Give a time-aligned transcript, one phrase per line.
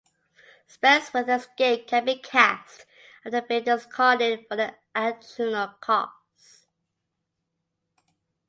[0.65, 2.87] Spells with escape can be cast
[3.23, 6.65] after being discarded for an additional cost.